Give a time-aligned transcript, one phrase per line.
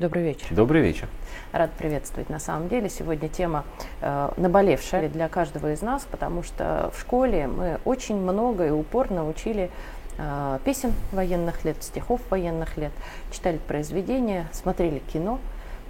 [0.00, 0.48] Добрый вечер.
[0.50, 1.06] Добрый вечер.
[1.52, 2.28] Рад приветствовать.
[2.28, 3.64] На самом деле сегодня тема
[4.00, 9.28] э, наболевшая для каждого из нас, потому что в школе мы очень много и упорно
[9.28, 9.70] учили
[10.18, 12.90] э, песен военных лет, стихов военных лет,
[13.30, 15.38] читали произведения, смотрели кино,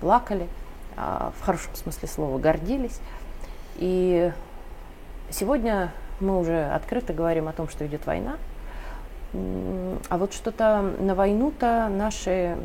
[0.00, 0.48] плакали,
[0.96, 2.98] э, в хорошем смысле слова гордились.
[3.76, 4.32] И
[5.30, 8.36] сегодня мы уже открыто говорим о том, что идет война,
[9.34, 12.56] а вот что-то на войну-то наши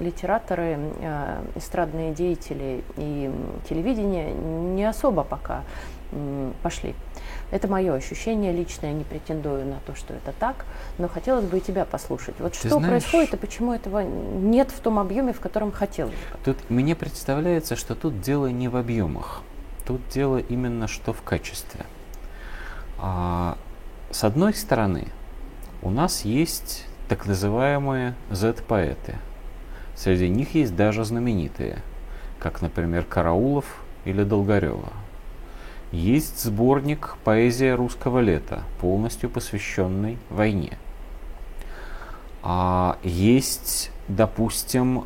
[0.00, 3.30] литераторы, э, эстрадные деятели и
[3.68, 5.62] телевидение не особо пока
[6.62, 6.94] пошли.
[7.50, 10.64] Это мое ощущение личное, не претендую на то, что это так,
[10.98, 12.34] но хотелось бы и тебя послушать.
[12.38, 16.12] Вот Ты что знаешь, происходит и почему этого нет в том объеме, в котором хотелось
[16.12, 16.38] бы?
[16.44, 19.42] Тут мне представляется, что тут дело не в объемах,
[19.86, 21.86] тут дело именно что в качестве.
[22.98, 23.56] А,
[24.10, 25.08] с одной стороны,
[25.86, 29.14] у нас есть так называемые Z-поэты.
[29.94, 31.78] Среди них есть даже знаменитые,
[32.40, 34.92] как, например, Караулов или Долгорева.
[35.92, 40.76] Есть сборник «Поэзия русского лета», полностью посвященный войне.
[42.42, 45.04] А есть, допустим,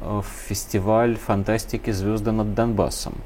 [0.49, 3.17] фестиваль фантастики «Звезды над Донбассом»,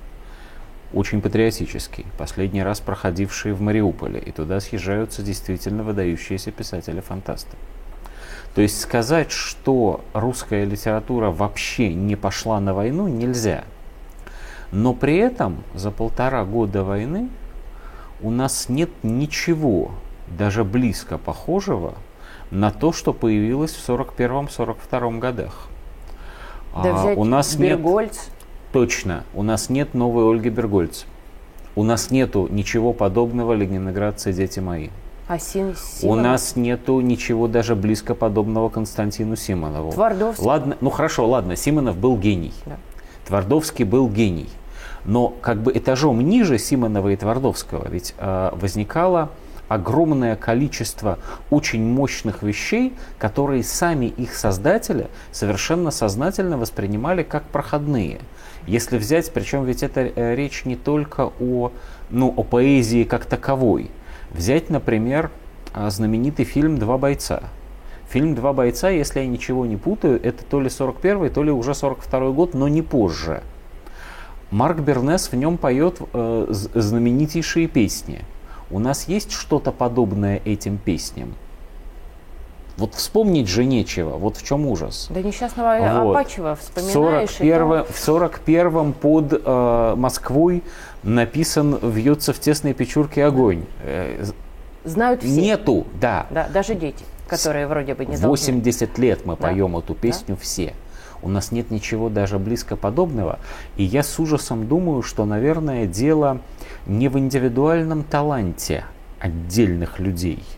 [0.94, 7.56] очень патриотический, последний раз проходивший в Мариуполе, и туда съезжаются действительно выдающиеся писатели-фантасты.
[8.54, 13.64] То есть сказать, что русская литература вообще не пошла на войну, нельзя.
[14.70, 17.28] Но при этом за полтора года войны
[18.20, 19.92] у нас нет ничего
[20.28, 21.94] даже близко похожего
[22.50, 25.68] на то, что появилось в 41-42 годах.
[26.82, 28.16] Да а, у нас Бергольц.
[28.16, 28.33] нет
[28.74, 31.04] Точно, у нас нет новой Ольги Бергольц.
[31.76, 34.88] У нас нету ничего подобного Ленинградцы, дети мои.
[35.28, 39.92] А Сим, У нас нету ничего даже близко подобного Константину Симонову.
[39.92, 40.44] Твардовский.
[40.44, 42.52] Ладно, ну хорошо, ладно, Симонов был гений.
[42.66, 42.78] Да.
[43.28, 44.48] Твардовский был гений.
[45.04, 49.30] Но как бы этажом ниже Симонова и Твардовского ведь э, возникало
[49.74, 51.18] огромное количество
[51.50, 58.20] очень мощных вещей, которые сами их создатели совершенно сознательно воспринимали как проходные.
[58.66, 61.72] Если взять, причем ведь это э, речь не только о,
[62.10, 63.90] ну, о поэзии как таковой.
[64.30, 65.30] Взять, например,
[65.72, 67.42] а, знаменитый фильм «Два бойца».
[68.08, 71.74] Фильм «Два бойца», если я ничего не путаю, это то ли 41 то ли уже
[71.74, 73.42] 42 год, но не позже.
[74.50, 78.20] Марк Бернес в нем поет э, знаменитейшие песни.
[78.70, 81.34] У нас есть что-то подобное этим песням?
[82.76, 85.06] Вот вспомнить же нечего, вот в чем ужас.
[85.10, 86.16] Да несчастного вот.
[86.16, 87.30] Апачева вспоминаешь.
[87.30, 90.64] В 41, в 41 под э, Москвой
[91.04, 93.64] написан «Вьется в тесной печурке огонь».
[93.82, 94.24] Э,
[94.82, 95.40] Знают все.
[95.40, 96.26] Нету, да.
[96.30, 99.02] Да, даже дети, которые вроде бы не 80 должны.
[99.02, 99.48] лет мы да.
[99.48, 100.36] поем эту песню да.
[100.42, 100.74] все.
[101.22, 103.38] У нас нет ничего даже близко подобного.
[103.76, 106.40] И я с ужасом думаю, что, наверное, дело
[106.86, 108.84] не в индивидуальном таланте
[109.20, 110.42] отдельных людей–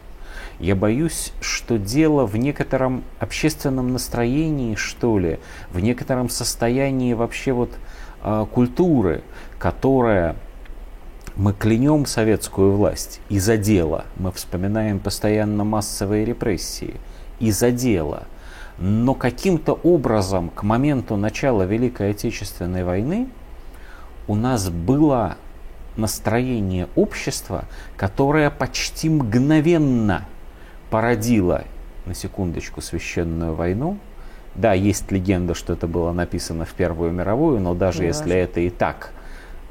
[0.59, 5.39] я боюсь, что дело в некотором общественном настроении, что ли,
[5.71, 7.71] в некотором состоянии вообще вот
[8.23, 9.23] э, культуры,
[9.59, 10.37] которая
[11.37, 14.07] мы клянем советскую власть из-за дела.
[14.17, 16.95] Мы вспоминаем постоянно массовые репрессии
[17.39, 18.23] из-за дела.
[18.79, 23.29] Но каким-то образом к моменту начала Великой Отечественной войны
[24.29, 25.37] у нас было
[25.97, 27.65] настроение общества,
[27.97, 30.25] которое почти мгновенно
[30.91, 31.65] породила,
[32.05, 33.99] на секундочку, священную войну.
[34.55, 38.35] Да, есть легенда, что это было написано в Первую мировую, но даже Не если важно.
[38.35, 39.13] это и так,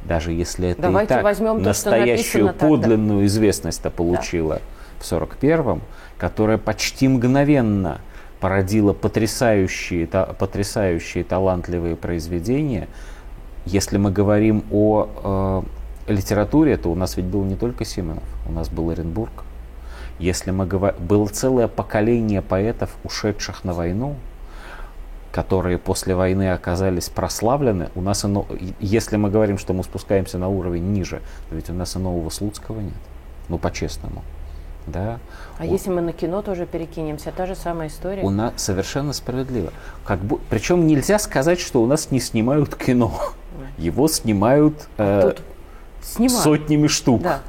[0.03, 3.25] даже если это Давайте и так, возьмем настоящую то, подлинную тогда.
[3.25, 4.61] известность-то получила да.
[4.99, 5.81] в 41-м,
[6.17, 7.99] которая почти мгновенно
[8.39, 12.87] породила потрясающие, та, потрясающие талантливые произведения.
[13.65, 15.63] Если мы говорим о
[16.07, 19.43] э, литературе, то у нас ведь был не только Симонов, у нас был Оренбург,
[20.19, 24.15] если мы говорим, было целое поколение поэтов, ушедших на войну,
[25.31, 28.45] которые после войны оказались прославлены, у нас, ино,
[28.79, 32.29] если мы говорим, что мы спускаемся на уровень ниже, то ведь у нас и нового
[32.29, 32.93] Слуцкого нет,
[33.49, 34.23] ну по-честному.
[34.87, 35.19] Да.
[35.57, 38.21] А у, если мы на кино тоже перекинемся, та же самая история?
[38.23, 39.71] У нас совершенно справедливо.
[40.05, 43.13] Как бы, причем нельзя сказать, что у нас не снимают кино.
[43.77, 45.33] Его снимают э,
[46.01, 46.43] снимают.
[46.43, 47.21] сотнями штук.
[47.21, 47.41] Да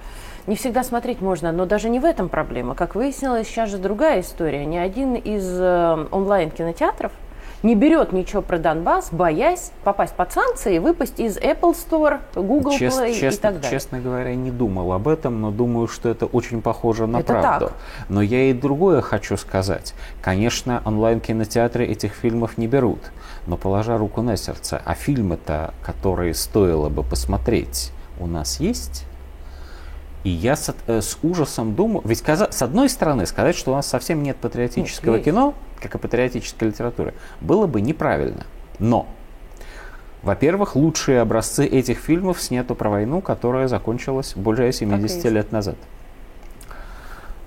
[0.47, 2.75] не всегда смотреть можно, но даже не в этом проблема.
[2.75, 4.65] Как выяснилось, сейчас же другая история.
[4.65, 7.13] Ни один из э, онлайн-кинотеатров
[7.63, 12.73] не берет ничего про Донбасс, боясь попасть под санкции и выпасть из Apple Store, Google
[12.73, 13.71] Чест, Play честно, и так далее.
[13.71, 17.67] Честно говоря, не думал об этом, но думаю, что это очень похоже на это правду.
[17.67, 17.77] Так.
[18.09, 19.95] Но я и другое хочу сказать.
[20.23, 23.01] Конечно, онлайн-кинотеатры этих фильмов не берут.
[23.47, 29.05] Но положа руку на сердце, а фильмы-то, которые стоило бы посмотреть, у нас есть?
[30.25, 33.75] И я с, э, с ужасом думаю, ведь каза, с одной стороны сказать, что у
[33.77, 38.45] нас совсем нет патриотического нет, кино, как и патриотической литературы, было бы неправильно.
[38.79, 39.07] Но,
[40.23, 45.77] во-первых, лучшие образцы этих фильмов снято про войну, которая закончилась более 70 лет назад.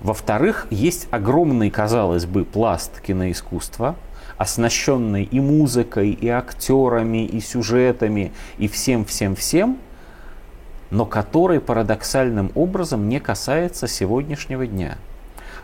[0.00, 3.96] Во-вторых, есть огромный, казалось бы, пласт киноискусства,
[4.38, 9.76] оснащенный и музыкой, и актерами, и сюжетами, и всем-всем-всем,
[10.90, 14.96] но который парадоксальным образом не касается сегодняшнего дня.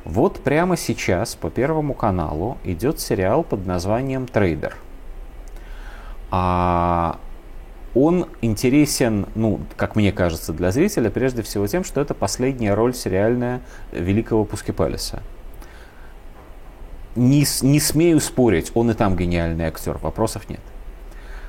[0.07, 4.77] Вот прямо сейчас по Первому каналу идет сериал под названием «Трейдер».
[6.31, 7.19] А
[7.93, 12.95] он интересен, ну, как мне кажется, для зрителя, прежде всего тем, что это последняя роль
[12.95, 15.25] сериальная великого Пускипалиса.
[17.17, 20.61] Не, не смею спорить, он и там гениальный актер, вопросов нет.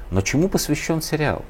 [0.10, 1.46] Но чему посвящен сериал?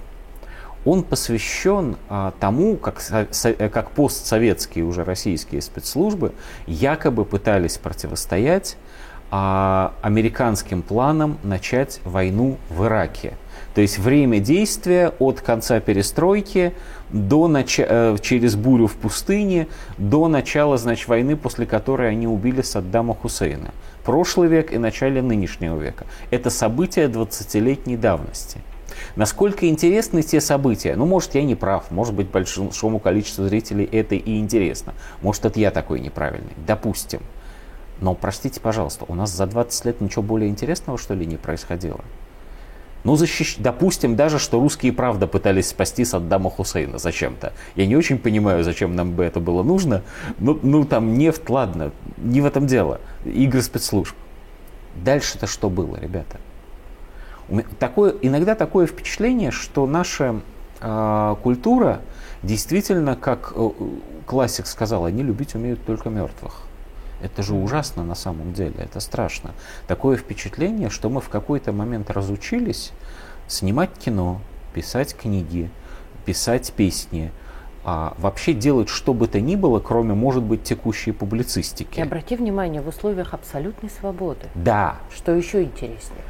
[0.88, 6.32] Он посвящен а, тому, как, со, как постсоветские уже российские спецслужбы
[6.66, 8.78] якобы пытались противостоять
[9.30, 13.34] а, американским планам начать войну в Ираке.
[13.76, 16.74] То есть время действия от конца перестройки
[17.10, 17.80] до нач...
[17.80, 19.68] Э, через бурю в пустыне
[19.98, 23.72] до начала значит, войны, после которой они убили Саддама Хусейна.
[24.06, 26.06] Прошлый век и начале нынешнего века.
[26.32, 28.62] Это события 20-летней давности.
[29.16, 30.96] Насколько интересны те события?
[30.96, 34.94] Ну, может, я не прав, может быть, большому количеству зрителей это и интересно.
[35.22, 36.54] Может, это я такой неправильный.
[36.66, 37.22] Допустим.
[38.00, 42.02] Но, простите, пожалуйста, у нас за 20 лет ничего более интересного, что ли, не происходило?
[43.04, 43.56] Ну, защищ...
[43.58, 47.54] допустим даже, что русские правда пытались спасти Саддама Хусейна зачем-то.
[47.76, 50.04] Я не очень понимаю, зачем нам бы это было нужно.
[50.40, 53.00] Ну, ну там нефть, ладно, не в этом дело.
[53.24, 54.16] Игры спецслужб.
[54.96, 56.38] Дальше-то что было, ребята?
[57.80, 60.42] Такое, иногда такое впечатление, что наша
[60.82, 62.02] э, культура
[62.44, 63.70] действительно, как э,
[64.26, 66.64] классик сказал, они любить умеют только мертвых.
[67.22, 69.52] Это же ужасно на самом деле, это страшно.
[69.88, 72.92] Такое впечатление, что мы в какой-то момент разучились
[73.48, 74.40] снимать кино,
[74.74, 75.72] писать книги,
[76.26, 77.32] писать песни,
[77.84, 82.00] а вообще делать что бы то ни было, кроме, может быть, текущей публицистики.
[82.00, 84.48] И обрати внимание, в условиях абсолютной свободы.
[84.54, 84.98] Да.
[85.16, 86.22] Что еще интереснее?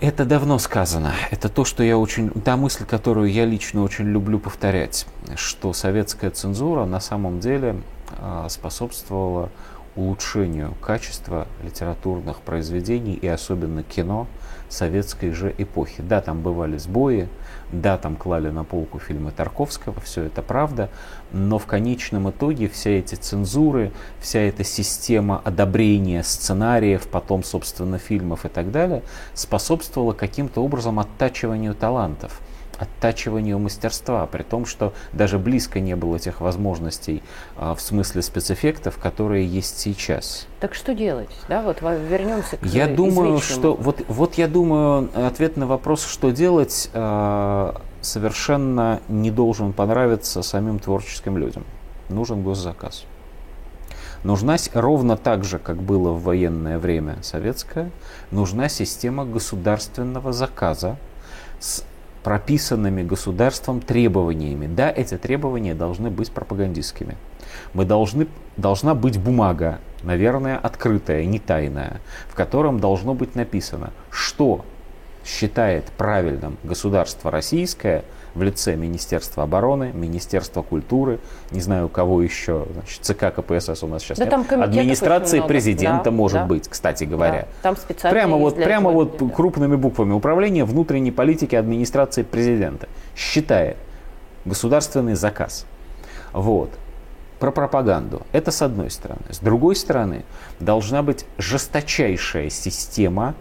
[0.00, 1.12] Это давно сказано.
[1.32, 2.30] Это то, что я очень...
[2.30, 7.82] Та мысль, которую я лично очень люблю повторять, что советская цензура на самом деле
[8.18, 9.50] а, способствовала
[9.98, 14.28] улучшению качества литературных произведений и особенно кино
[14.68, 16.02] советской же эпохи.
[16.02, 17.28] Да, там бывали сбои,
[17.72, 20.88] да, там клали на полку фильмы Тарковского, все это правда,
[21.32, 28.44] но в конечном итоге все эти цензуры, вся эта система одобрения сценариев, потом, собственно, фильмов
[28.44, 29.02] и так далее,
[29.34, 32.40] способствовала каким-то образом оттачиванию талантов
[32.78, 37.22] оттачиванию мастерства, при том, что даже близко не было тех возможностей
[37.56, 40.46] а, в смысле спецэффектов, которые есть сейчас.
[40.60, 41.30] Так что делать?
[41.48, 46.30] Да, вот вернемся к Я думаю, что вот, вот я думаю, ответ на вопрос, что
[46.30, 51.64] делать, а, совершенно не должен понравиться самим творческим людям.
[52.08, 53.04] Нужен госзаказ.
[54.24, 57.90] Нужна ровно так же, как было в военное время советское,
[58.30, 60.96] нужна система государственного заказа
[61.60, 61.84] с
[62.22, 64.66] прописанными государством требованиями.
[64.66, 67.16] Да, эти требования должны быть пропагандистскими.
[67.72, 74.64] Мы должны, должна быть бумага, наверное, открытая, не тайная, в котором должно быть написано, что
[75.24, 81.18] считает правильным государство российское– в лице Министерства обороны, Министерства культуры,
[81.50, 84.48] не знаю, у кого еще, значит, ЦК КПСС у нас сейчас да нет.
[84.48, 86.46] Там Администрации президента да, может да.
[86.46, 87.42] быть, кстати говоря.
[87.42, 89.28] Да, там специально прямо вот, прямо вот да.
[89.28, 93.76] крупными буквами Управление внутренней политики администрации президента считает
[94.44, 95.66] государственный заказ.
[96.32, 96.70] Вот
[97.38, 98.22] про пропаганду.
[98.32, 99.22] Это с одной стороны.
[99.30, 100.24] С другой стороны,
[100.60, 103.34] должна быть жесточайшая система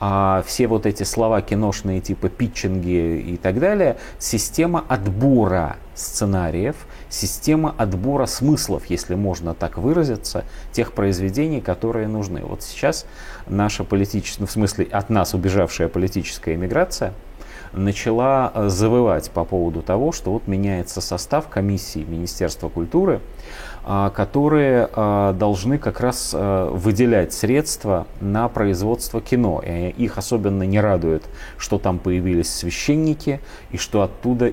[0.00, 6.76] а все вот эти слова киношные типа питчинги и так далее, система отбора сценариев,
[7.08, 12.42] система отбора смыслов, если можно так выразиться, тех произведений, которые нужны.
[12.44, 13.06] Вот сейчас
[13.46, 17.12] наша политическая, ну, в смысле от нас убежавшая политическая эмиграция,
[17.76, 23.20] начала э, завывать по поводу того, что вот меняется состав комиссии Министерства культуры,
[24.10, 29.62] которые а, должны как раз а, выделять средства на производство кино.
[29.64, 31.22] И их особенно не радует,
[31.58, 34.50] что там появились священники и что оттуда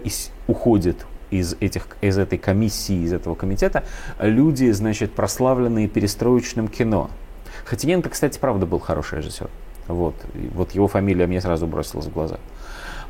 [0.48, 3.86] уходит из, этих, из этой комиссии, из этого комитета
[4.20, 7.10] люди, значит, прославленные перестроечным кино.
[7.64, 9.50] Хотиненко, кстати, правда был хороший режиссер.
[9.88, 10.16] Вот,
[10.54, 12.38] вот его фамилия мне сразу бросилась в глаза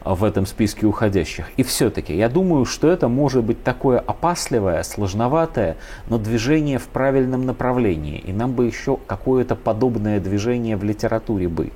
[0.04, 1.50] в этом списке уходящих.
[1.58, 5.78] И все-таки я думаю, что это может быть такое опасливое, сложноватое,
[6.10, 8.18] но движение в правильном направлении.
[8.20, 11.72] И нам бы еще какое-то подобное движение в литературе бы.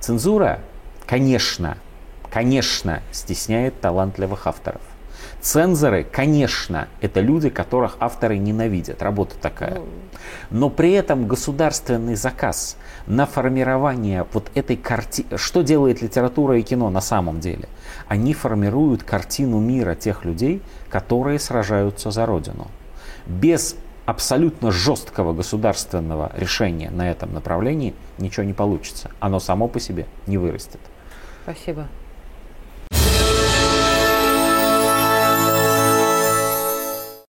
[0.00, 0.60] Цензура,
[1.06, 1.78] конечно,
[2.30, 4.82] конечно, стесняет талантливых авторов.
[5.48, 9.00] Цензоры, конечно, это люди, которых авторы ненавидят.
[9.00, 9.76] Работа такая.
[9.76, 9.86] Ну.
[10.50, 12.76] Но при этом государственный заказ
[13.06, 15.38] на формирование вот этой картины...
[15.38, 17.66] Что делает литература и кино на самом деле?
[18.08, 22.66] Они формируют картину мира тех людей, которые сражаются за Родину.
[23.24, 23.74] Без
[24.04, 29.12] абсолютно жесткого государственного решения на этом направлении ничего не получится.
[29.18, 30.80] Оно само по себе не вырастет.
[31.44, 31.86] Спасибо.